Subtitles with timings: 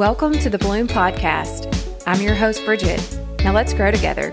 [0.00, 2.02] Welcome to the Bloom Podcast.
[2.06, 3.18] I'm your host, Bridget.
[3.44, 4.32] Now let's grow together.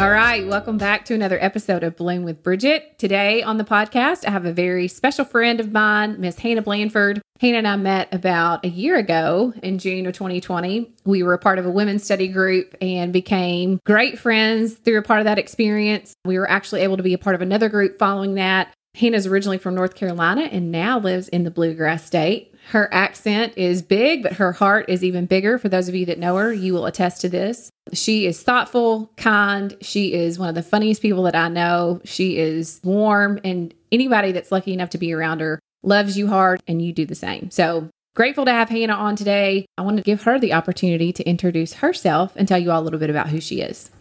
[0.00, 2.98] All right, welcome back to another episode of Bloom with Bridget.
[2.98, 7.22] Today on the podcast, I have a very special friend of mine, Miss Hannah Blanford.
[7.40, 10.92] Hannah and I met about a year ago in June of 2020.
[11.04, 15.02] We were a part of a women's study group and became great friends through a
[15.02, 16.14] part of that experience.
[16.24, 18.74] We were actually able to be a part of another group following that.
[18.98, 22.52] Hannah's originally from North Carolina and now lives in the Bluegrass State.
[22.70, 25.56] Her accent is big, but her heart is even bigger.
[25.56, 27.70] For those of you that know her, you will attest to this.
[27.92, 29.76] She is thoughtful, kind.
[29.80, 32.00] She is one of the funniest people that I know.
[32.04, 36.60] She is warm, and anybody that's lucky enough to be around her loves you hard,
[36.66, 37.52] and you do the same.
[37.52, 39.64] So, grateful to have Hannah on today.
[39.78, 42.84] I want to give her the opportunity to introduce herself and tell you all a
[42.84, 43.92] little bit about who she is.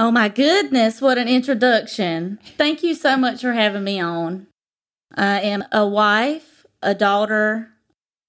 [0.00, 2.38] Oh my goodness, what an introduction.
[2.56, 4.46] Thank you so much for having me on.
[5.14, 7.68] I am a wife, a daughter,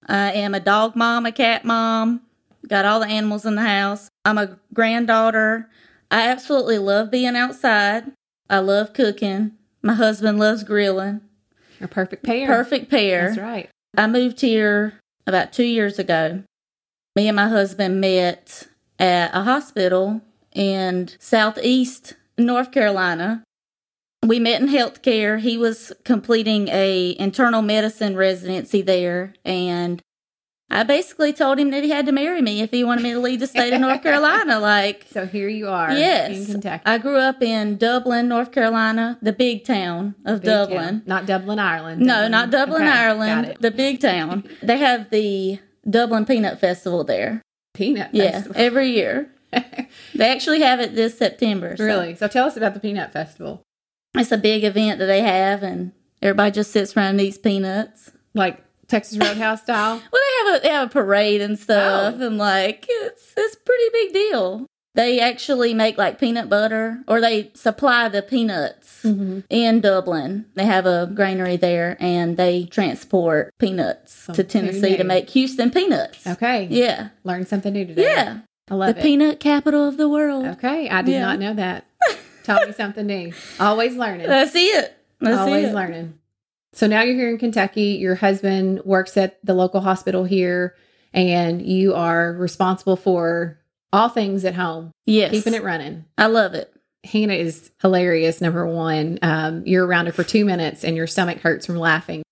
[0.06, 2.20] I am a dog mom, a cat mom,
[2.68, 4.10] got all the animals in the house.
[4.26, 5.70] I'm a granddaughter.
[6.10, 8.12] I absolutely love being outside.
[8.50, 9.52] I love cooking.
[9.80, 11.22] My husband loves grilling.
[11.80, 12.48] A perfect pair.
[12.48, 13.28] Perfect pair.
[13.28, 13.70] That's right.
[13.96, 16.42] I moved here about two years ago.
[17.16, 20.20] Me and my husband met at a hospital
[20.54, 23.42] in southeast North Carolina.
[24.24, 25.40] We met in healthcare.
[25.40, 30.00] He was completing a internal medicine residency there, and
[30.70, 33.18] I basically told him that he had to marry me if he wanted me to
[33.18, 34.58] leave the state of North Carolina.
[34.60, 36.82] Like, So here you are yes, in Kentucky.
[36.86, 40.78] I grew up in Dublin, North Carolina, the big town of Big Dublin.
[41.00, 41.02] town.
[41.04, 42.00] Not Dublin, Ireland.
[42.02, 44.44] No, not Dublin, Okay, Ireland, the big town.
[44.62, 45.58] they have the
[45.90, 47.42] Dublin Peanut Festival there.
[47.74, 48.54] Peanut Yeah, festival.
[48.56, 49.30] every year.
[50.14, 51.74] They actually have it this September.
[51.76, 52.14] so- really?
[52.16, 53.62] So tell us about the peanut festival.
[54.14, 58.10] It's a big event that they have, and everybody just sits around and eats peanuts.
[58.34, 60.02] Like Texas Roadhouse style?
[60.12, 62.26] Well, they have a they have a parade and stuff, Oh.
[62.26, 64.66] and like it's it's a pretty big deal.
[64.94, 69.40] They actually make like peanut butter, or they supply the peanuts Mm-hmm.
[69.50, 70.44] in Dublin.
[70.54, 75.70] They have a granary there, and they transport peanuts Oh, to Tennessee to make Houston
[75.70, 76.26] peanuts.
[76.26, 76.68] Okay.
[76.70, 78.02] Yeah, Learn something new today.
[78.04, 78.40] yeah.
[78.72, 79.02] I love the it.
[79.02, 80.46] peanut capital of the world.
[80.46, 80.88] Okay.
[80.88, 81.20] I did Yeah.
[81.26, 81.86] not know that.
[82.44, 83.32] Taught me something new.
[83.60, 84.26] Always learning.
[84.26, 84.96] That's it.
[85.20, 85.74] That's Always it.
[85.74, 86.18] learning.
[86.72, 87.98] So now you're here in Kentucky.
[88.00, 90.74] Your husband works at the local hospital here,
[91.12, 93.58] and you are responsible for
[93.92, 96.06] all things at home, Yes, keeping it running.
[96.16, 96.72] I love it.
[97.04, 98.40] Hannah is hilarious.
[98.40, 102.22] Number one, um, you're around her for two minutes and your stomach hurts from laughing.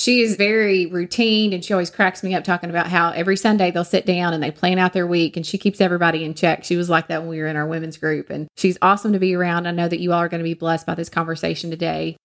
[0.00, 3.70] She is very routine and she always cracks me up talking about how every Sunday
[3.70, 6.64] they'll sit down and they plan out their week and she keeps everybody in check.
[6.64, 9.18] She was like that when we were in our women's group and she's awesome to
[9.18, 9.66] be around.
[9.66, 12.16] I know that you all are going to be blessed by this conversation today.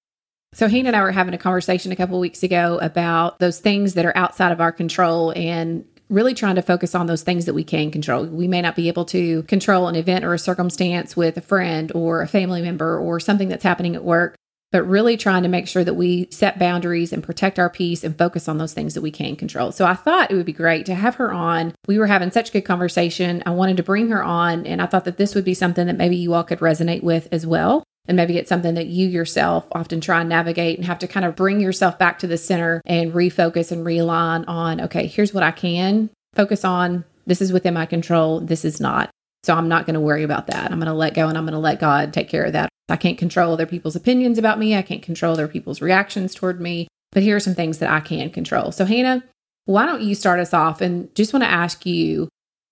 [0.54, 3.96] So Hannah and I were having a conversation a couple weeks ago about those things
[3.96, 7.56] that are outside of our control and really trying to focus on those things that
[7.56, 8.26] we can control.
[8.26, 11.92] We may not be able to control an event or a circumstance with a friend
[11.94, 14.38] or a family member or something that's happening at work,
[14.76, 18.18] but really trying to make sure that we set boundaries and protect our peace and
[18.18, 19.72] focus on those things that we can control.
[19.72, 21.74] So I thought it would be great to have her on.
[21.88, 23.42] We were having such good conversation.
[23.46, 25.96] I wanted to bring her on and I thought that this would be something that
[25.96, 27.86] maybe you all could resonate with as well.
[28.06, 31.26] And maybe it's something that you yourself often try and navigate and have to kind
[31.26, 35.42] of bring yourself back to the center and refocus and realign on, okay, here's what
[35.44, 37.06] I can focus on.
[37.26, 38.42] This is within my control.
[38.42, 39.10] This is not.
[39.46, 40.72] So I'm not going to worry about that.
[40.72, 42.68] I'm going to let go and I'm going to let God take care of that.
[42.90, 44.76] I can't control other people's opinions about me.
[44.76, 46.88] I can't control other people's reactions toward me.
[47.12, 48.72] But here are some things that I can control.
[48.72, 49.24] So, Hannah,
[49.66, 52.28] why don't you start us off and just want to ask you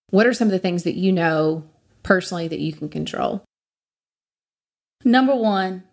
[0.09, 1.63] what are some of the things that you know
[2.01, 3.43] personally that you can control?
[5.05, 5.83] Number one,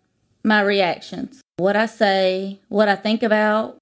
[0.43, 1.43] my reactions.
[1.59, 3.77] What I say, what I think about,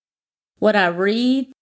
[0.59, 1.53] what I read.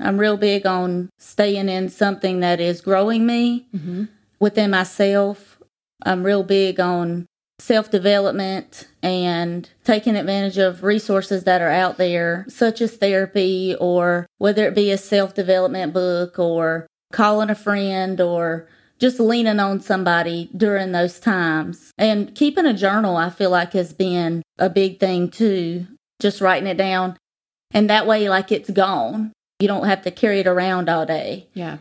[0.00, 4.04] I'm real big on staying in something that is growing me Mm-hmm.
[4.40, 5.58] Within myself.
[6.04, 7.26] I'm real big on
[7.58, 14.26] self development and taking advantage of resources that are out there, such as therapy, or
[14.38, 18.68] whether it be a self development book, or calling a friend, or
[18.98, 21.92] just leaning on somebody during those times.
[21.96, 25.86] And keeping a journal, I feel like, has been a big thing too.
[26.20, 27.16] Just writing it down.
[27.72, 29.32] And that way, like, it's gone.
[29.60, 31.48] You don't have to carry it around all day.
[31.54, 31.78] Yeah.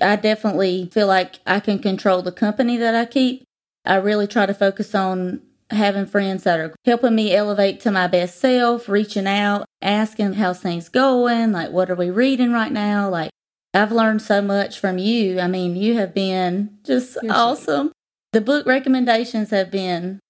[0.00, 3.44] I definitely feel like I can control the company that I keep.
[3.84, 5.40] I really try to focus on
[5.70, 10.60] having friends that are helping me elevate to my best self, reaching out, asking how's
[10.60, 13.08] things going, like what are we reading right now?
[13.08, 13.30] Like
[13.74, 15.40] I've learned so much from you.
[15.40, 17.92] I mean, you have been just awesome.
[18.32, 20.20] The book recommendations have been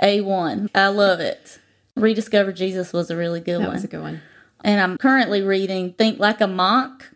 [0.00, 0.70] A1.
[0.74, 1.58] I love it.
[1.96, 3.74] Rediscover Jesus was a really good That one.
[3.74, 4.20] was a good one.
[4.64, 7.08] And I'm currently reading Think Like a Monk.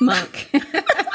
[0.00, 0.50] Monk.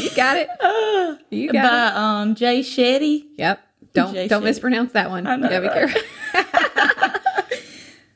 [0.00, 0.48] you got it.
[1.30, 1.96] You got by it.
[1.96, 3.24] um Jay Shetty.
[3.36, 3.60] Yep.
[3.94, 4.44] Don't Jay don't Shetty.
[4.44, 5.26] mispronounce that one.
[5.26, 5.72] I know, right?
[5.72, 6.00] careful.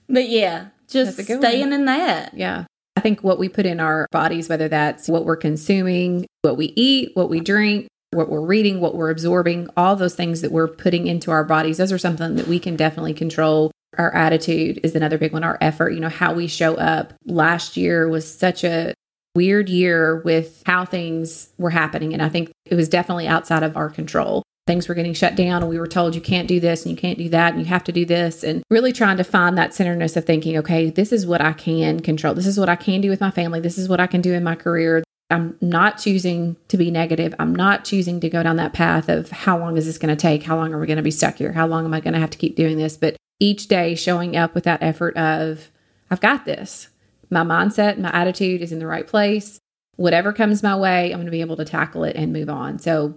[0.09, 2.35] But yeah, just That's a good staying in that.
[2.35, 2.65] Yeah.
[2.97, 6.75] I think what we put in our bodies, whether that's what we're consuming, what we
[6.77, 10.69] eat, what we drink, what we're reading, what we're absorbing, all those things that we're
[10.69, 13.71] putting into our bodies, those are something that we can definitely control.
[13.97, 17.15] Our attitude is another big one, our effort, you know, how we show up.
[17.25, 18.93] Last year was such a
[19.35, 22.13] weird year with how things were happening.
[22.13, 24.43] And I think it was definitely outside of our control.
[24.67, 26.97] Things were getting shut down, and we were told you can't do this and you
[26.97, 28.45] can't do that and you have to do this.
[28.45, 31.99] And really trying to find that centeredness of thinking, okay, this is what I can
[32.01, 32.35] control.
[32.35, 33.59] This is what I can do with my family.
[33.59, 35.03] This is what I can do in my career.
[35.31, 37.35] I'm not choosing to be negative.
[37.39, 40.21] I'm not choosing to go down that path of how long is this going to
[40.21, 40.43] take?
[40.43, 41.53] How long are we going to be stuck here?
[41.53, 42.97] How long am I going to have to keep doing this?
[42.97, 45.71] But each day showing up with that effort of,
[46.11, 46.89] I've got this.
[47.33, 49.59] My mindset, my attitude is in the right place.
[49.97, 52.79] Whatever comes my way, I'm going to be able to tackle it and move on.
[52.79, 53.15] So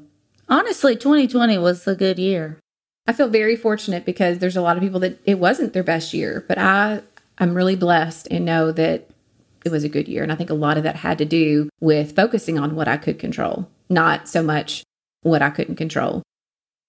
[0.48, 2.60] Honestly, 2020 was a good year.
[3.08, 6.14] I feel very fortunate because there's a lot of people that it wasn't their best
[6.14, 7.02] year, but I
[7.38, 9.10] I'm really blessed and know that
[9.66, 10.24] it was a good year.
[10.24, 12.98] And I think a lot of that had to do with focusing on what I
[12.98, 14.84] could control, not so much
[15.22, 16.22] what I couldn't control.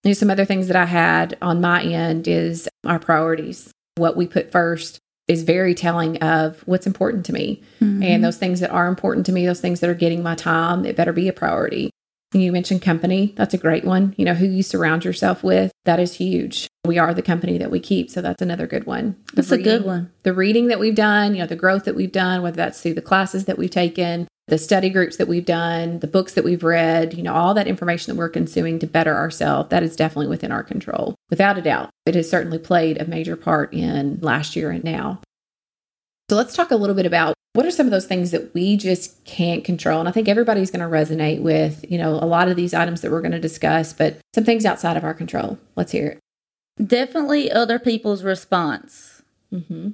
[0.04, 3.72] There's some other things that I had on my end is our priorities.
[3.96, 7.62] What we put first is very telling of what's important to me.
[7.80, 8.22] And mm-hmm.
[8.22, 10.96] those things that are important to me, those things that are getting my time, it
[10.96, 11.90] better be a priority.
[12.32, 13.32] You mentioned company.
[13.36, 14.14] That's a great one.
[14.18, 16.68] You know, who you surround yourself with, that is huge.
[16.84, 18.10] We are the company that we keep.
[18.10, 19.16] So that's another good one.
[19.30, 20.12] The That's a good one.
[20.22, 22.94] The reading that we've done, you know, the growth that we've done, whether that's through
[22.94, 26.62] the classes that we've taken, the study groups that we've done, the books that we've
[26.62, 30.28] read, you know, all that information that we're consuming to better ourselves, that is definitely
[30.28, 31.16] within our control.
[31.30, 35.20] Without a doubt, it has certainly played a major part in last year and now.
[36.30, 38.76] So let's talk a little bit about what are some of those things that we
[38.76, 39.98] just can't control.
[39.98, 43.00] And I think everybody's going to resonate with, you know, a lot of these items
[43.00, 45.58] that we're going to discuss, but some things outside of our control.
[45.74, 46.18] Let's hear it.
[46.86, 49.22] Definitely other people's response.
[49.52, 49.90] Mm-hmm.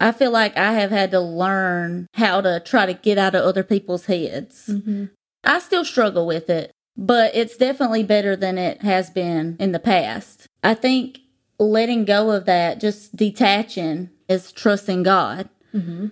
[0.00, 3.44] I feel like I have had to learn how to try to get out of
[3.44, 4.66] other people's heads.
[4.66, 5.06] Mm-hmm.
[5.44, 9.78] I still struggle with it, but it's definitely better than it has been in the
[9.78, 10.46] past.
[10.64, 11.18] I think
[11.58, 15.50] letting go of that, just detaching, is trusting God.
[15.74, 16.06] Mm-hmm.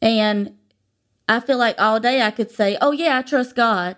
[0.00, 0.54] And
[1.28, 3.96] I feel like all day I could say, oh, yeah, I trust God,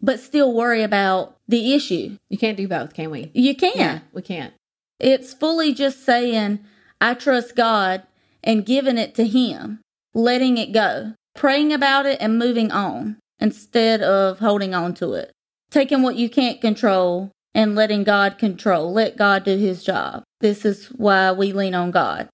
[0.00, 2.16] but still worry about the issue.
[2.28, 3.32] You can't do both, can we?
[3.34, 4.04] You can't.
[4.12, 4.54] we can't.
[5.00, 6.60] It's fully just saying,
[7.00, 8.02] I trust God
[8.42, 9.80] and giving it to Him,
[10.14, 15.32] letting it go, praying about it and moving on instead of holding on to it.
[15.70, 18.92] Taking what you can't control and letting God control.
[18.92, 20.22] Let God do His job.
[20.40, 22.28] This is why we lean on God.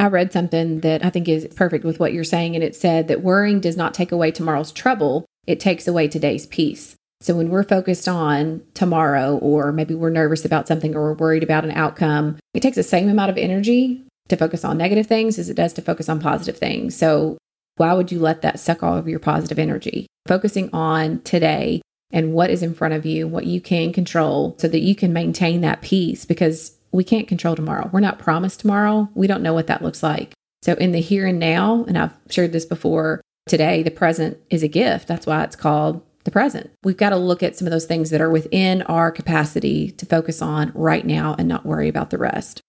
[0.00, 3.06] I read something that I think is perfect with what you're saying, and it said
[3.06, 6.96] that worrying does not take away tomorrow's trouble, it takes away today's peace.
[7.20, 11.44] So when we're focused on tomorrow, or maybe we're nervous about something or we're worried
[11.44, 15.38] about an outcome, it takes the same amount of energy to focus on negative things
[15.38, 16.96] as it does to focus on positive things.
[16.96, 17.38] So
[17.76, 20.06] why would you let that suck all of your positive energy?
[20.26, 21.82] Focusing on today
[22.12, 25.12] and what is in front of you, what you can control, so that you can
[25.12, 27.88] maintain that peace because we can't control tomorrow.
[27.92, 29.08] We're not promised tomorrow.
[29.14, 30.32] We don't know what that looks like.
[30.62, 34.62] So, in the here and now, and I've shared this before, today, the present is
[34.62, 35.08] a gift.
[35.08, 36.70] That's why it's called the present.
[36.84, 40.06] We've got to look at some of those things that are within our capacity to
[40.06, 42.60] focus on right now and not worry about the rest.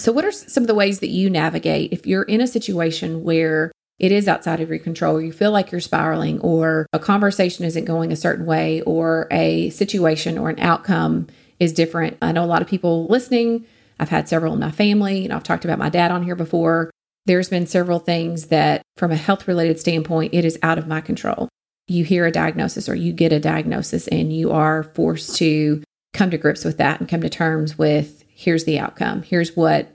[0.00, 3.22] So, what are some of the ways that you navigate if you're in a situation
[3.22, 6.98] where it is outside of your control, or you feel like you're spiraling, or a
[6.98, 11.26] conversation isn't going a certain way, or a situation or an outcome
[11.58, 12.16] is different?
[12.22, 13.66] I know a lot of people listening.
[13.98, 16.90] I've had several in my family, and I've talked about my dad on here before.
[17.26, 21.02] There's been several things that, from a health related standpoint, it is out of my
[21.02, 21.50] control.
[21.88, 25.82] You hear a diagnosis or you get a diagnosis, and you are forced to
[26.14, 29.92] come to grips with that and come to terms with here's the outcome, here's what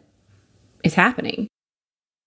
[0.83, 1.47] is happening.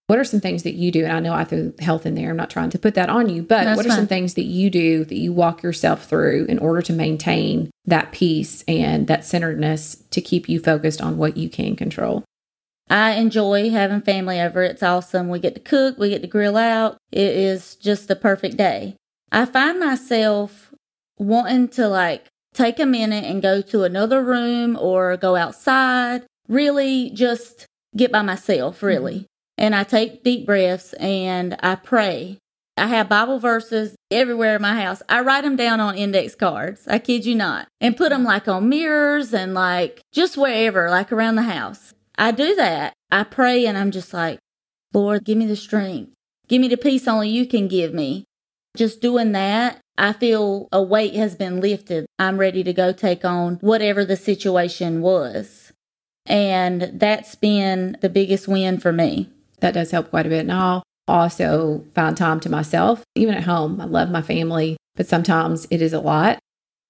[0.08, 1.04] What are some things that you do?
[1.04, 2.30] And I know I threw health in there.
[2.30, 4.44] I'm not trying to put that on you, but That's what are some things that
[4.44, 9.26] you do that you walk yourself through in order to maintain that peace and that
[9.26, 12.25] centeredness to keep you focused on what you can control?
[12.88, 14.62] I enjoy having family over.
[14.62, 15.28] It's awesome.
[15.28, 16.96] We get to cook, we get to grill out.
[17.12, 18.96] It is just the perfect day.
[19.30, 20.72] I find myself
[21.18, 22.28] wanting to like
[22.59, 28.23] take a minute and go to another room or go outside, really just get by
[28.23, 28.87] myself, mm-hmm.
[28.87, 29.27] really.
[29.57, 32.38] And I take deep breaths and I pray.
[32.77, 35.03] I have Bible verses everywhere in my house.
[35.09, 36.87] I write them down on index cards.
[36.87, 37.67] I kid you not.
[37.81, 41.95] And put them like on mirrors and like just wherever, like around the house.
[42.17, 42.93] I do that.
[43.11, 44.38] I pray and I'm just like,
[44.93, 46.12] Lord, give me the strength.
[46.47, 48.25] Give me the peace only you can give me.
[48.77, 52.07] Just doing that, I feel a weight has been lifted.
[52.19, 55.73] I'm ready to go take on whatever the situation was.
[56.25, 59.31] And that's been the biggest win for me.
[59.61, 60.40] That does help quite a bit.
[60.40, 63.81] And I'll also find time to myself, even at home.
[63.81, 66.38] I love my family, but sometimes it is a lot.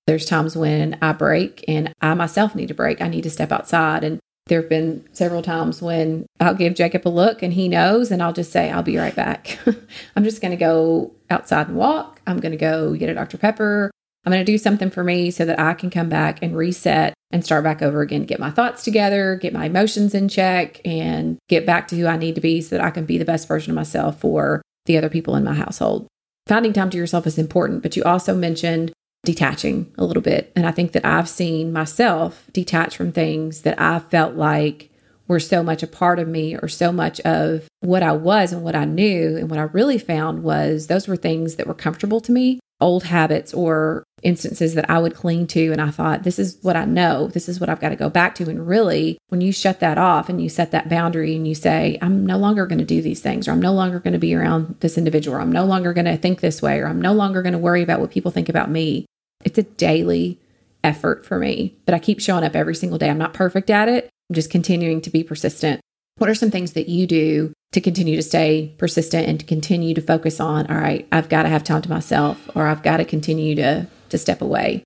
[0.06, 3.00] There's times when I break and I myself need a break.
[3.00, 4.04] I need to step outside.
[4.04, 8.10] And there have been several times when I'll give Jacob a look and he knows,
[8.10, 9.58] and I'll just say, I'll be right back.
[10.16, 12.20] I'm just going to go outside and walk.
[12.26, 13.38] I'm going to go get a Dr.
[13.38, 13.90] Pepper.
[14.24, 17.14] I'm going to do something for me so that I can come back and reset
[17.30, 21.38] and start back over again, get my thoughts together, get my emotions in check, and
[21.48, 23.46] get back to who I need to be so that I can be the best
[23.46, 26.08] version of myself for the other people in my household.
[26.46, 28.92] Finding time to yourself is important, but you also mentioned
[29.28, 30.50] detaching a little bit.
[30.56, 34.88] And I think that I've seen myself detach from things that I felt like
[35.26, 38.64] were so much a part of me or so much of what I was and
[38.64, 39.36] what I knew.
[39.36, 43.04] And what I really found was those were things that were comfortable to me, old
[43.04, 45.70] habits or instances that I would cling to.
[45.70, 47.28] And I thought, this is what I know.
[47.28, 48.48] This is what I've got to go back to.
[48.48, 51.98] And really, when you shut that off and you set that boundary and you say,
[52.00, 54.34] I'm no longer going to do these things, or I'm no longer going to be
[54.34, 57.12] around this individual, or I'm no longer going to think this way, or I'm no
[57.12, 59.04] longer going to worry about what people think about me.
[59.44, 60.38] It's a daily
[60.84, 63.08] effort for me, but I keep showing up every single day.
[63.10, 64.08] I'm not perfect at it.
[64.30, 65.80] I'm just continuing to be persistent.
[66.18, 69.94] What are some things that you do to continue to stay persistent and to continue
[69.94, 72.96] to focus on, all right, I've got to have time to myself or I've got
[72.98, 74.82] to continue to to step away?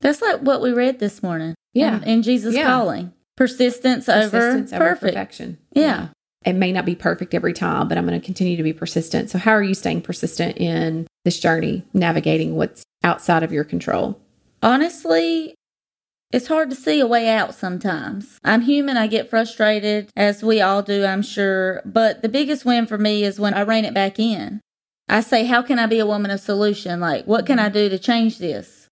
[0.00, 1.54] That's like what we read this morning.
[1.74, 1.96] Yeah.
[1.98, 2.66] In, in Jesus Yeah.
[2.66, 3.12] calling.
[3.36, 5.14] Persistence, Persistence over over perfect.
[5.14, 5.58] perfection.
[5.72, 6.08] Yeah.
[6.44, 9.30] It may not be perfect every time, but I'm going to continue to be persistent.
[9.30, 14.20] So, how are you staying persistent in this journey, navigating what's outside of your control?
[14.62, 15.54] Honestly,
[16.32, 18.38] it's hard to see a way out sometimes.
[18.42, 21.82] I'm human, I get frustrated, as we all do, I'm sure.
[21.84, 24.60] But the biggest win for me is when I rein it back in.
[25.08, 27.00] I say, How can I be a woman of solution?
[27.00, 28.88] Like, what can I do to change this?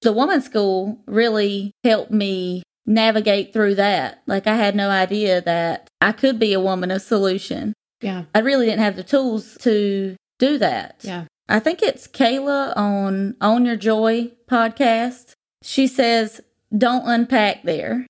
[0.00, 4.22] The woman's school really helped me navigate through that.
[4.26, 7.74] Like, I had no idea that I could be a woman of solution.
[8.00, 8.24] Yeah.
[8.34, 11.02] I really didn't have the tools to do that.
[11.02, 11.26] Yeah.
[11.48, 15.32] I think it's Kayla on Own Your Joy podcast.
[15.62, 16.40] She says,
[16.76, 18.06] don't unpack there.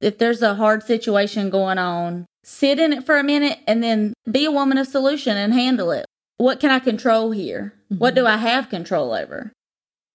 [0.00, 4.14] If there's a hard situation going on, sit in it for a minute and then
[4.30, 6.06] be a woman of solution and handle it.
[6.36, 7.74] What can I control here?
[7.90, 7.98] Mm-hmm.
[7.98, 9.52] What do I have control over?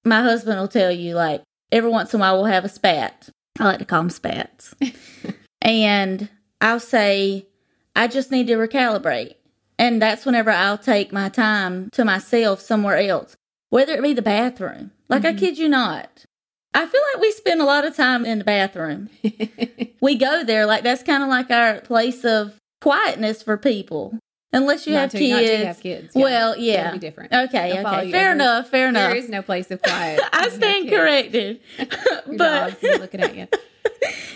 [0.03, 3.29] My husband will tell you, like, every once in a while we'll have a spat.
[3.59, 4.73] I like to call them spats.
[5.61, 6.29] and
[6.61, 7.47] I'll say,
[7.95, 9.35] I just need to recalibrate.
[9.77, 13.35] And that's whenever I'll take my time to myself somewhere else,
[13.69, 14.91] whether it be the bathroom.
[15.07, 15.39] Like, I mm-hmm.
[15.39, 16.25] kid you not.
[16.73, 19.09] I feel like we spend a lot of time in the bathroom.
[20.01, 24.17] we go there, like, that's kind of like our place of quietness for people.
[24.51, 25.63] Unless you have to- kids.
[25.63, 26.15] have kids.
[26.15, 26.23] Yeah.
[26.23, 26.91] Well, yeah.
[26.91, 27.31] be different.
[27.33, 28.11] Okay, I'll okay.
[28.11, 29.11] Fair enough, fair enough.
[29.11, 30.19] There is no place of quiet.
[30.33, 31.59] I stand corrected.
[32.37, 33.47] But looking at you.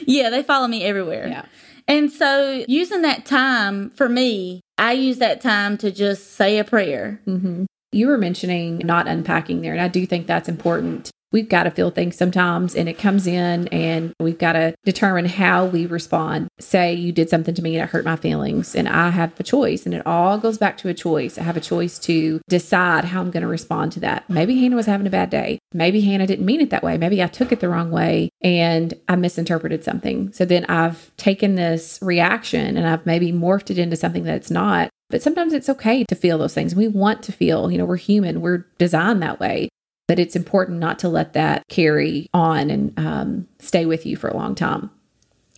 [0.05, 1.27] yeah, they follow me everywhere.
[1.27, 1.45] Yeah.
[1.87, 6.63] And so, using that time for me, I use that time to just say a
[6.63, 7.19] prayer.
[7.25, 11.11] hmm You were mentioning not unpacking there, and I do think that's important.
[11.33, 15.25] We've got to feel things sometimes, and it comes in, and we've got to determine
[15.25, 16.47] how we respond.
[16.59, 19.43] Say you did something to me and it hurt my feelings, and I have a
[19.43, 21.37] choice, and it all goes back to a choice.
[21.37, 24.29] I have a choice to decide how I'm going to respond to that.
[24.29, 25.59] Maybe Hannah was having a bad day.
[25.73, 26.97] Maybe Hannah didn't mean it that way.
[26.97, 30.31] Maybe I took it the wrong way and I misinterpreted something.
[30.33, 34.51] So then I've taken this reaction and I've maybe morphed it into something that it's
[34.51, 34.89] not.
[35.09, 36.75] But sometimes it's okay to feel those things.
[36.75, 39.69] We want to feel, you know, we're human, we're designed that way.
[40.13, 44.27] But it's important not to let that carry on and um, stay with you for
[44.27, 44.91] a long time.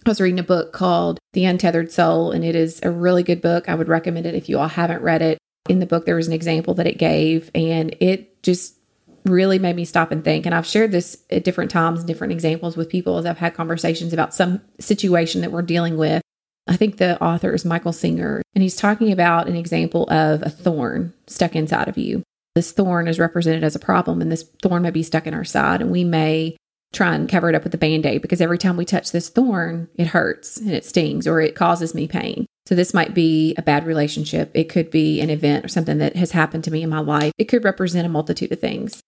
[0.05, 3.41] I was reading a book called The Untethered Soul, and it is a really good
[3.41, 3.67] book.
[3.67, 5.37] I would recommend it if you all haven't read it.
[5.67, 8.77] In the book, there was an example that it gave, and it just
[9.25, 10.45] really made me stop and think.
[10.45, 14.13] And I've shared this at different times, different examples with people as I've had conversations
[14.13, 16.21] about some situation that we're dealing with.
[16.65, 20.49] I think the author is Michael Singer, and he's talking about an example of a
[20.49, 22.23] thorn stuck inside of you.
[22.55, 25.43] This thorn is represented as a problem, and this thorn may be stuck in our
[25.43, 26.55] side, and we may
[26.93, 29.27] try and cover it up with a band aid because every time we touch this
[29.27, 32.45] thorn, it hurts and it stings or it causes me pain.
[32.65, 34.51] So, this might be a bad relationship.
[34.53, 37.33] It could be an event or something that has happened to me in my life.
[37.37, 39.01] It could represent a multitude of things.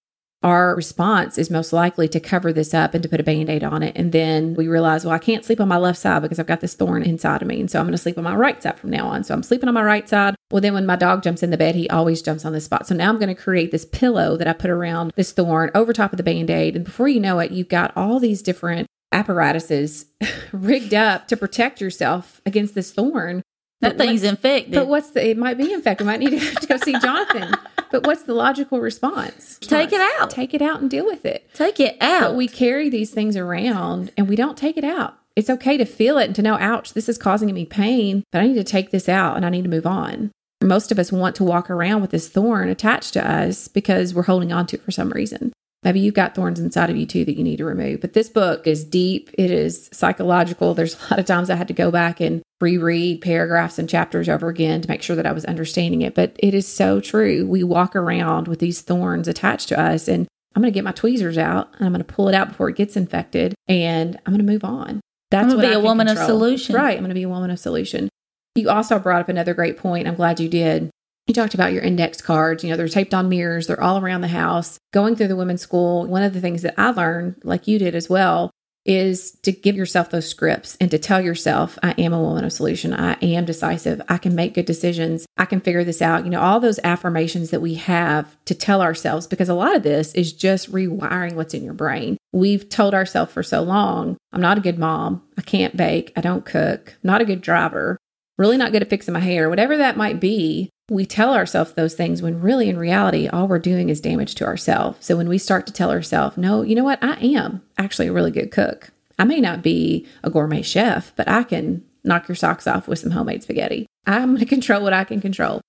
[0.43, 3.63] Our response is most likely to cover this up and to put a band aid
[3.63, 3.95] on it.
[3.95, 6.61] And then we realize, well, I can't sleep on my left side because I've got
[6.61, 7.59] this thorn inside of me.
[7.59, 9.23] And so I'm going to sleep on my right side from now on.
[9.23, 10.35] So I'm sleeping on my right side.
[10.51, 12.87] Well, then when my dog jumps in the bed, he always jumps on this spot.
[12.87, 15.91] So now I'm going to create this pillow that I put around this thorn over
[15.91, 16.75] top of the band aid.
[16.75, 20.05] And before you know it, you've got all these different apparatuses
[20.51, 23.43] rigged up to protect yourself against this thorn.
[23.81, 24.73] That But thing's infected.
[24.73, 25.29] But what's the?
[25.29, 26.07] It might be infected.
[26.07, 27.53] We might need to go see Jonathan.
[27.91, 29.59] But what's the logical response?
[29.61, 30.29] Take it out.
[30.29, 31.49] Take it out and deal with it.
[31.53, 32.21] Take it out.
[32.21, 35.17] But we carry these things around and we don't take it out.
[35.35, 38.41] It's okay to feel it and to know, ouch, this is causing me pain, but
[38.41, 40.31] I need to take this out and I need to move on.
[40.67, 44.23] Most of us want to walk around with this thorn attached to us because we're
[44.23, 45.53] holding on to it for some reason.
[45.83, 48.01] Maybe you've got thorns inside of you too that you need to remove.
[48.01, 50.73] But this book is deep, it is psychological.
[50.73, 54.27] There's a lot of times I had to go back and reread paragraphs and chapters
[54.27, 56.15] over again to make sure that I was understanding it.
[56.15, 57.45] But it is so true.
[57.45, 60.91] We walk around with these thorns attached to us, and I'm going to get my
[60.91, 64.33] tweezers out and I'm going to pull it out before it gets infected, and I'm
[64.33, 64.99] going to move on.
[65.29, 66.75] That's I'm gonna what be I a woman of solution.
[66.75, 66.97] Right.
[66.97, 68.09] I'm going to be a woman of solution.
[68.57, 70.07] You also brought up another great point.
[70.07, 70.89] I'm glad you did.
[71.27, 72.63] You talked about your index cards.
[72.63, 74.79] You know, they're taped on mirrors, they're all around the house.
[74.93, 77.93] Going through the women's school, one of the things that I learned, like you did
[77.93, 78.49] as well,
[78.85, 82.53] is to give yourself those scripts and to tell yourself, I am a woman of
[82.53, 82.93] solution.
[82.93, 84.01] I am decisive.
[84.07, 85.25] I can make good decisions.
[85.35, 86.23] I can figure this out.
[86.23, 89.83] You know, all those affirmations that we have to tell ourselves, because a lot of
[89.83, 92.15] this is just rewiring what's in your brain.
[92.31, 95.21] We've told ourselves for so long, I'm not a good mom.
[95.37, 96.13] I can't bake.
[96.15, 96.95] I don't cook.
[97.03, 97.96] I'm not a good driver.
[98.37, 100.69] Really not good at fixing my hair, whatever that might be.
[100.89, 104.45] We tell ourselves those things when really in reality, all we're doing is damage to
[104.45, 105.05] ourselves.
[105.05, 107.03] So when we start to tell ourselves, no, you know what?
[107.03, 108.91] I am actually a really good cook.
[109.19, 112.99] I may not be a gourmet chef, but I can knock your socks off with
[112.99, 113.87] some homemade spaghetti.
[114.05, 115.59] I'm going to control what I can control.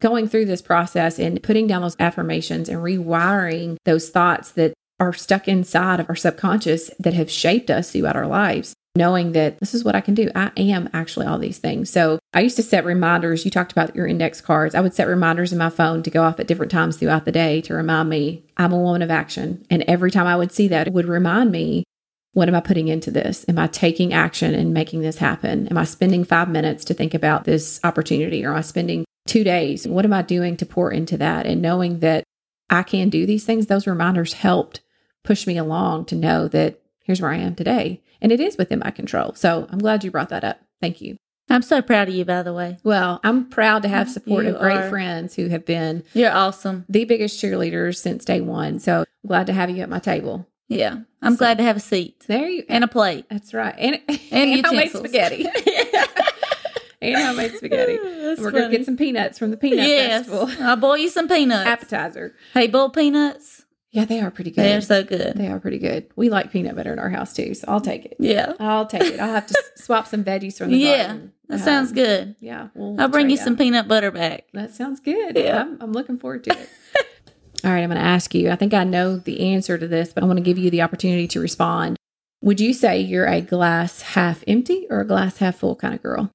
[0.00, 5.12] Going through this process and putting down those affirmations and rewiring those thoughts that are
[5.12, 9.74] stuck inside of our subconscious that have shaped us throughout our lives knowing that this
[9.74, 10.30] is what I can do.
[10.34, 11.90] I am actually all these things.
[11.90, 13.44] So I used to set reminders.
[13.44, 14.74] You talked about your index cards.
[14.74, 17.32] I would set reminders in my phone to go off at different times throughout the
[17.32, 19.64] day to remind me I'm a woman of action.
[19.70, 21.84] And every time I would see that, it would remind me
[22.32, 23.44] what am I putting into this?
[23.48, 25.66] Am I taking action and making this happen?
[25.68, 28.44] Am I spending five minutes to think about this opportunity?
[28.44, 29.88] Or am I spending two days?
[29.88, 31.46] What am I doing to pour into that?
[31.46, 32.24] And knowing that
[32.70, 34.82] I can do these things, those reminders helped
[35.24, 38.02] push me along to know that here's where I am today.
[38.20, 39.34] And it is within my control.
[39.34, 40.60] So I'm glad you brought that up.
[40.80, 41.16] Thank you.
[41.50, 42.76] I'm so proud of you, by the way.
[42.84, 44.90] Well, I'm proud to have support You of great are.
[44.90, 46.84] friends who have been You're awesome.
[46.90, 48.78] the biggest cheerleaders since day one.
[48.80, 50.46] So I'm glad to have you at my table.
[50.68, 50.98] Yeah.
[51.22, 53.24] I'm So- glad to have a seat There you and a plate.
[53.30, 53.74] That's right.
[53.78, 53.94] And,
[54.30, 54.98] And homemade utensils.
[55.04, 55.46] spaghetti.
[57.00, 57.96] and homemade spaghetti.
[57.96, 60.26] That's We're going to get some peanuts from the Peanut yes.
[60.26, 60.50] Festival.
[60.66, 61.66] I'll boil you some peanuts.
[61.66, 62.34] Appetizer.
[62.54, 63.64] hey, boiled peanuts.
[63.90, 64.64] Yeah, they are pretty good.
[64.64, 65.34] They're so good.
[65.36, 66.08] they are pretty good.
[66.14, 68.16] We like peanut butter in our house too, so I'll take it.
[68.18, 68.52] Yeah.
[68.60, 69.18] I'll take it.
[69.20, 71.06] I'll have to swap some veggies from the Yeah.
[71.06, 71.32] garden.
[71.48, 72.36] That sounds Um, good.
[72.40, 74.44] Yeah, we'll I'll bring you it some peanut butter back.
[74.52, 75.36] That sounds good.
[75.36, 75.62] Yeah.
[75.62, 76.68] I'm, I'm looking forward to it.
[77.64, 78.50] All right, I'm going to ask you.
[78.50, 80.82] I think I know the answer to this, but I want to give you the
[80.82, 81.96] opportunity to respond.
[82.42, 86.02] Would you say you're a glass half empty or a glass half full kind of
[86.02, 86.30] girl?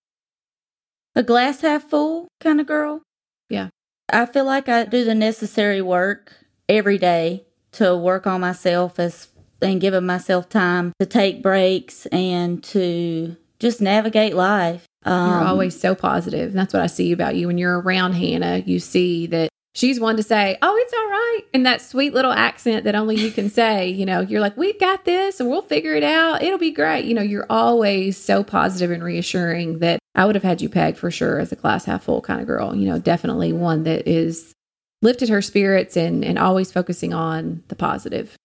[1.16, 3.04] A glass half full kind of girl.
[3.50, 3.70] Yeah.
[4.12, 6.34] I feel like I do the necessary work
[6.70, 9.28] every day to work on myself as
[9.62, 14.86] and giving myself time to take breaks and to just navigate life.
[15.06, 16.54] Um, You're always so positive.
[16.54, 17.48] That's what I see about you.
[17.48, 21.42] When you're around Hannah, you see that she's one to say, Oh, it's all right.
[21.54, 24.80] And that sweet little accent that only you can say, you know, you're like, We've
[24.80, 26.44] got this and we'll figure it out.
[26.44, 27.06] It'll be great.
[27.06, 30.98] You know, you're always so positive and reassuring that I would have had you pegged
[30.98, 32.76] for sure as a glass half full kind of girl.
[32.76, 34.53] You know, definitely one that is
[35.04, 38.36] lifted her spirits and, and always focusing on the positive.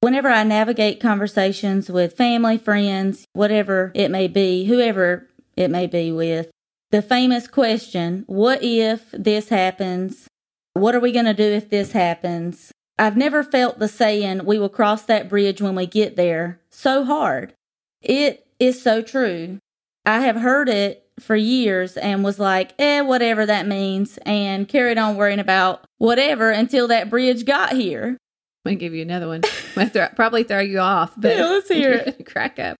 [0.00, 6.12] whenever I navigate conversations with family, friends, whatever it may be, whoever it may be
[6.12, 6.48] with,
[6.90, 10.28] the famous question, what if this happens?
[10.74, 12.70] What are we going to do if this happens?
[12.98, 17.04] I've never felt the saying, we will cross that bridge when we get there, so
[17.04, 17.52] hard.
[18.00, 19.58] It is so true.
[20.04, 24.98] I have heard it for years and was like, eh, whatever that means, and carried
[24.98, 28.18] on worrying about whatever until that bridge got here.
[28.64, 29.42] I'm to give you another one.
[29.44, 32.26] I'm gonna throw, probably throw you off, but Yeah, let's hear it.
[32.30, 32.76] crack up.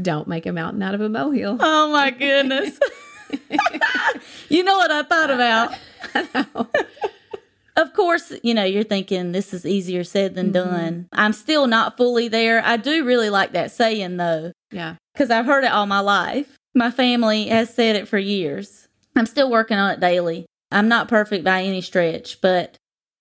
[0.00, 1.58] Don't make a mountain out of a molehill.
[1.60, 2.78] Oh my goodness.
[4.48, 5.74] you know what I thought about?
[6.14, 6.68] I know.
[7.74, 11.08] Of course, you know, you're thinking this is easier said than done.
[11.12, 12.62] I'm still not fully there.
[12.62, 14.96] I do really like that saying though, Yeah.
[15.14, 16.58] because I've heard it all my life.
[16.74, 18.88] My family has said it for years.
[19.16, 20.46] I'm still working on it daily.
[20.70, 22.76] I'm not perfect by any stretch, but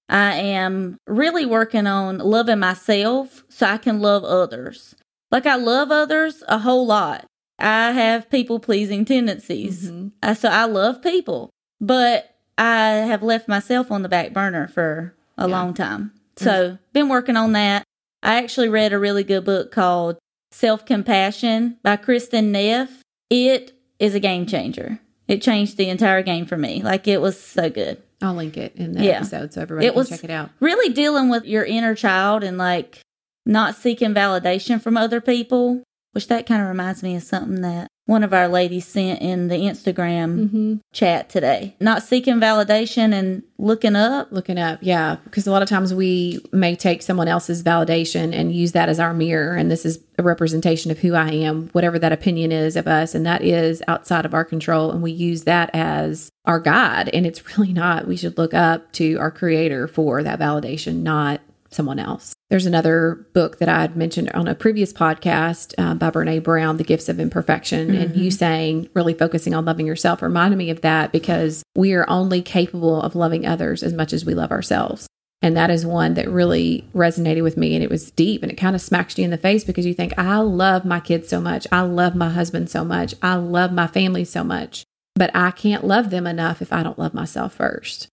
[0.08, 4.96] I am really working on loving myself so I can love others.
[5.32, 7.26] Like I love others a whole lot.
[7.60, 9.92] I have people pleasing tendencies.
[9.92, 10.12] Mhm.
[10.24, 15.14] Uh, so I love people, but I have left myself on the back burner for
[15.38, 15.56] a Yeah.
[15.58, 16.12] long time.
[16.38, 17.84] So been working on that.
[18.24, 20.18] I actually read a really good book called
[20.52, 23.01] Self Compassion by Kristin Neff.
[23.32, 25.00] It is a game changer.
[25.28, 26.84] It changed the entire game for me.
[26.84, 28.02] Like it was so good.
[28.22, 29.12] I'll link it in the Yeah.
[29.13, 30.50] episode so everybody It can check it out.
[30.60, 33.00] Really dealing with your inner child and like
[33.46, 37.88] not seeking validation from other people, which that kind of reminds me of something that
[38.12, 40.76] one of our ladies sent in the Instagram Mm-hmm.
[40.91, 41.76] chat today.
[41.80, 44.28] Not seeking validation and looking up.
[44.32, 48.54] Looking up, yeah, because a lot of times we may take someone else's validation and
[48.54, 51.97] use that as our mirror, and this is a representation of who I am, whatever
[52.00, 55.45] that opinion is of us, and that is outside of our control, and we use
[55.45, 58.08] that as our guide, and it's really not.
[58.08, 62.34] We should look up to our Creator for that validation, not someone else.
[62.52, 66.76] There's another book that I had mentioned on a previous podcast uh, by Brene Brown,
[66.76, 67.96] The Gifts of Imperfection.
[67.96, 72.08] And you saying, really focusing on loving yourself reminded me of that because we are
[72.10, 75.08] only capable of loving others as much as we love ourselves.
[75.42, 77.74] And that is one that really resonated with me.
[77.74, 79.94] And it was deep and it kind of smacks you in the face because you
[79.94, 81.66] think, I love my kids so much.
[81.72, 83.16] I love my husband so much.
[83.22, 84.84] I love my family so much.
[85.16, 88.10] But I can't love them enough if I don't love myself first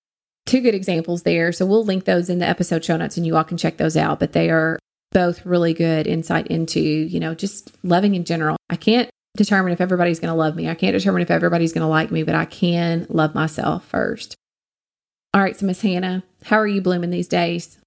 [0.48, 1.52] two good examples there.
[1.52, 3.96] So we'll link those in the episode show notes and you all can check those
[3.96, 4.18] out.
[4.18, 4.78] But they are
[5.12, 8.56] both really good insight into, you know, just loving in general.
[8.68, 10.68] I can't determine if everybody's going to love me.
[10.68, 14.34] I can't determine if everybody's going to like me, but I can love myself first.
[15.34, 15.56] All right.
[15.56, 17.78] So Miss Hannah, how are you blooming these days?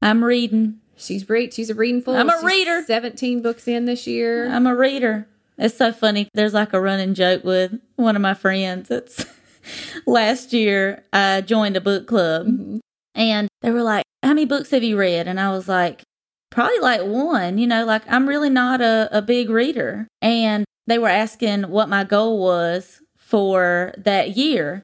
[0.00, 0.80] I'm reading.
[0.96, 1.52] She's read.
[1.54, 2.16] She's a reading full.
[2.16, 2.82] I'm a She's reader.
[2.86, 4.48] 17 books in this year.
[4.50, 5.28] I'm a reader.
[5.58, 6.28] It's so funny.
[6.34, 8.90] There's like a running joke with one of my friends.
[8.90, 9.24] It's
[10.06, 12.80] last year I joined a book club Mhm.
[13.14, 15.26] and they were like, How many books have you read?
[15.28, 16.02] And I was like,
[16.50, 20.06] Probably like one, you know, like I'm really not a, a big reader.
[20.20, 24.82] And they were asking what my goal was for that year.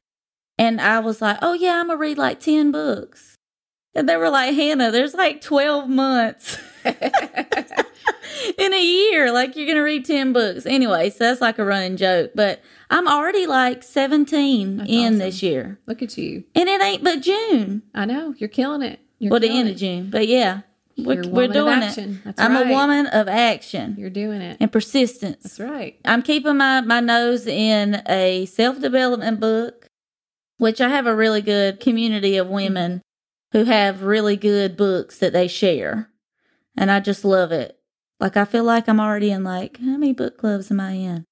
[0.57, 3.35] And I was like, Oh, yeah, I'm going to read like 10 books.
[3.95, 6.57] And they were like, Hannah, there's like 12 months.
[8.57, 9.31] in a year.
[9.31, 11.09] Like you're gonna read ten books anyway.
[11.09, 12.31] So that's like a running joke.
[12.35, 15.17] But I'm already like seventeen That's in awesome.
[15.19, 16.43] this year, Look at you.
[16.55, 17.83] and it ain't but June.
[17.93, 18.33] I know.
[18.37, 18.99] You're killing it.
[19.19, 19.73] You're well, the end it.
[19.73, 20.09] of June.
[20.09, 20.61] But yeah,
[20.97, 22.23] we're, we're doing it.
[22.23, 22.67] That's I'm right.
[22.67, 24.57] a woman of action You're doing it.
[24.59, 25.43] and persistence.
[25.43, 25.99] That's right.
[26.05, 29.87] I'm keeping my my nose in a self development book,
[30.57, 33.01] which I have a really good community of women
[33.51, 36.09] who have really good books that they share,
[36.77, 37.79] and I just love it.
[38.19, 41.25] Like I feel like I'm already in like how many book clubs am I in?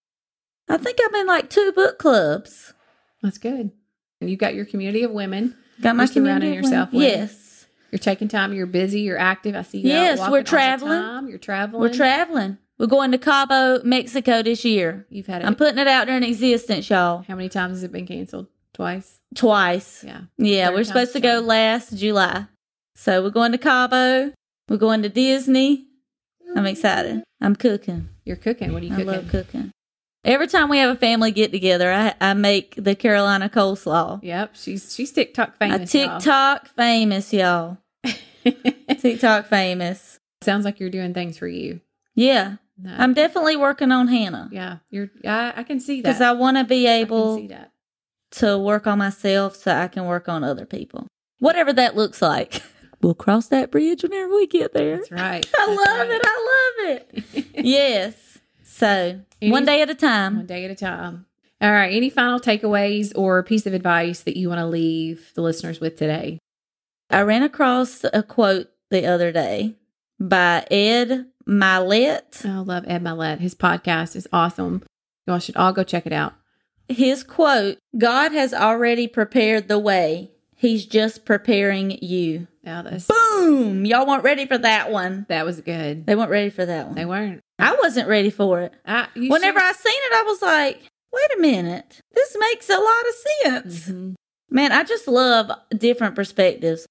[0.69, 2.73] I think I'm in like two book clubs.
[3.21, 3.71] That's good.
[4.19, 5.55] And you've got your community of women.
[5.81, 8.53] Got my You're surrounding community of yourself with- Yes, You're taking time.
[8.53, 9.01] You're busy.
[9.01, 9.55] You're active.
[9.55, 9.89] I see you.
[9.89, 10.99] Yes, we're traveling.
[10.99, 11.27] time.
[11.27, 11.81] You're traveling.
[11.81, 12.57] we're traveling.
[12.79, 15.05] We're going to Cabo, Mexico this year.
[15.09, 15.45] You've had it.
[15.45, 17.23] I'm putting it out there in existence, y'all.
[17.27, 18.47] how many times has it been canceled?
[18.77, 19.19] Twice.
[19.33, 20.03] Twice.
[20.05, 20.21] Yeah.
[20.37, 22.45] Yeah, Third we're supposed to go last July.
[22.95, 24.31] So we're going to Cabo.
[24.69, 25.87] We're going to Disney.
[26.55, 27.23] I'm excited.
[27.41, 28.09] I'm cooking.
[28.23, 28.73] You're cooking.
[28.73, 29.09] What are you cooking?
[29.09, 29.71] I love cooking.
[30.23, 34.19] Every time we have a family get together, I, I make the Carolina coleslaw.
[34.21, 34.51] Yep.
[34.55, 35.93] She's she's TikTok A famous.
[35.95, 36.19] y'all.
[36.19, 37.77] TikTok famous, y'all.
[38.99, 40.19] TikTok famous.
[40.43, 41.81] Sounds like you're doing things for you.
[42.15, 42.93] Yeah, No.
[42.95, 44.77] I'm definitely working on Hannah Yeah.
[44.91, 45.09] You're.
[45.25, 46.09] I, I can see that.
[46.09, 47.71] because I want to be I can able see that.
[48.31, 51.07] To work on myself so I can work on other people.
[51.39, 52.61] Whatever that looks like.
[52.99, 54.97] We'll cross that bridge whenever we get there.
[54.97, 55.45] That's right.
[55.59, 56.11] I That's love right.
[56.11, 56.21] it.
[56.25, 56.97] I love
[57.35, 57.45] it.
[57.63, 58.39] yes.
[58.63, 60.37] So, Any- one day at a time.
[60.37, 61.27] One day at a time.
[61.61, 61.93] All right.
[61.93, 65.95] Any final takeaways or piece of advice that you want to leave the listeners with
[65.95, 66.39] today?
[67.11, 69.75] I ran across a quote the other day
[70.19, 72.43] by Ed Mylett.
[72.47, 73.39] I love Ed Mylett.
[73.41, 74.81] His podcast is awesome.
[75.27, 76.33] Y'all should all go check it out.
[76.89, 82.47] His quote God has already prepared the way, He's just preparing you.
[82.63, 83.85] Yeah, that's, Boom!
[83.85, 85.25] Y'all weren't ready for that one.
[85.29, 86.05] that was good.
[86.05, 86.95] They weren't ready for that one.
[86.95, 87.41] They weren't.
[87.59, 88.73] I wasn't ready for it.
[88.85, 90.81] I, Whenever I seen it, I was like,
[91.13, 92.01] wait a minute.
[92.13, 93.15] This makes a lot of
[93.73, 93.89] sense.
[93.89, 94.15] Mhm.
[94.49, 96.85] Man, I just love different perspectives.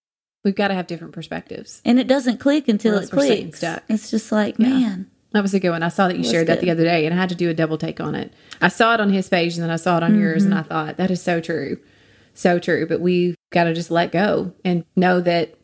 [0.44, 1.82] we've got to have different perspectives.
[1.84, 3.58] And it doesn't click until it else we're sitting clicks.
[3.58, 3.82] stuck.
[3.88, 4.68] It's just like, Yeah.
[4.68, 5.10] man.
[5.36, 5.82] That was a good one.
[5.82, 7.50] I saw that you was shared that the other day, and I had to do
[7.50, 8.32] a double take on it.
[8.62, 10.60] I saw it on his page, and then I saw it on yours, and Mm-hmm.
[10.60, 11.78] I thought that is so true,
[12.32, 12.86] so true.
[12.86, 15.54] But we've got to just let go and know that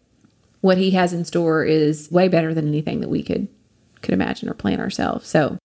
[0.60, 3.48] what he has in store is way better than anything that we could
[4.02, 5.26] could imagine or plan ourselves.
[5.26, 5.56] So,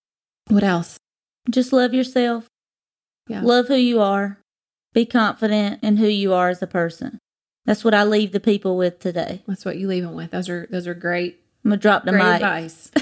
[0.48, 0.98] what else?
[1.50, 2.46] Just love yourself.
[3.28, 3.41] Yeah.
[3.41, 4.39] Love who you are.
[4.93, 7.20] Be confident in who you are as a person.
[7.65, 9.43] That's what I leave the people with today.
[9.48, 10.32] That's what you leave them with.
[10.32, 12.22] Those are those are great I'm gonna drop the mic.
[12.22, 12.89] advice.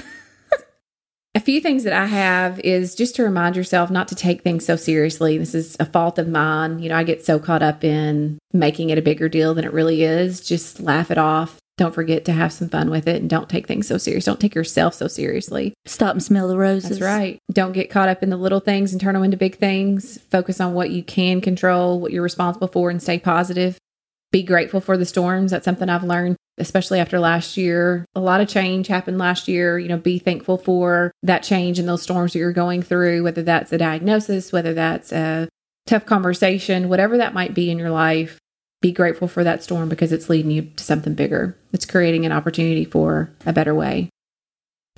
[1.36, 4.64] a few things that I have is just to remind yourself not to take things
[4.64, 5.36] so seriously.
[5.36, 6.78] This is a fault of mine.
[6.78, 9.72] You know, I get so caught up in making it a bigger deal than it
[9.74, 10.40] really is.
[10.40, 11.58] Just laugh it off.
[11.76, 14.24] don't forget to have some fun with it and don't take things so serious.
[14.24, 15.74] Don't take yourself so seriously.
[15.84, 16.88] Stop and smell the roses.
[16.88, 17.38] That's right.
[17.52, 20.18] Don't get caught up in the little things and turn them into big things.
[20.30, 23.76] Focus on what you can control, what you're responsible for, and stay positive.
[24.32, 25.50] Be grateful for the storms.
[25.50, 28.04] That's something I've learned, especially after last year.
[28.14, 29.78] A lot of change happened last year.
[29.78, 33.42] You know, be thankful for that change and those storms that you're going through, whether
[33.42, 35.48] that's a diagnosis, whether that's a
[35.86, 38.38] tough conversation, whatever that might be in your life
[38.86, 41.56] be grateful for that storm because it's leading you to something bigger.
[41.72, 44.10] It's creating an opportunity for a better way.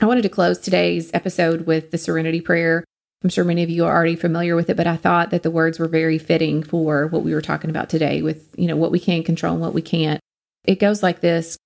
[0.00, 2.84] I wanted to close today's episode with the Serenity Prayer.
[3.22, 5.50] I'm sure many of you are already familiar with it, but I thought that the
[5.50, 8.92] words were very fitting for what we were talking about today with, you know, what
[8.92, 10.20] we can control and what we can't.
[10.64, 11.56] It goes like this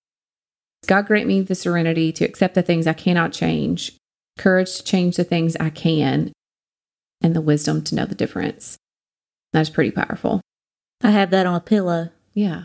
[0.86, 3.96] God grant me the serenity to accept the things I cannot change,
[4.38, 6.32] courage to change the things I can,
[7.20, 8.78] and the wisdom to know the difference.
[9.52, 10.40] That's pretty powerful.
[11.02, 12.10] I have that on a pillow.
[12.32, 12.64] Yeah.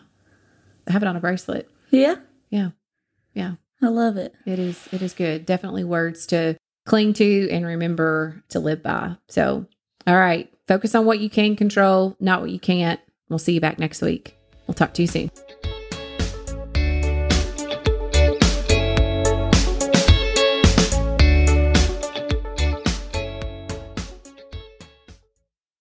[0.88, 1.70] I have it on a bracelet.
[1.92, 2.16] Yeah.
[2.50, 2.70] Yeah.
[3.34, 3.56] Yeah.
[3.82, 4.34] I love it.
[4.46, 5.46] It is it is good.
[5.46, 6.56] Definitely words to
[6.88, 9.16] cling to and remember to live by.
[9.28, 9.68] So,
[10.08, 13.00] all right, focus on what you can control, not what you can't.
[13.30, 14.36] We'll see you back next week.
[14.66, 15.30] We'll talk to you soon.